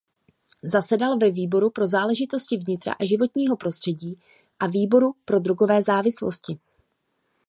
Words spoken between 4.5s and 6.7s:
a výboru pro drogové závislosti.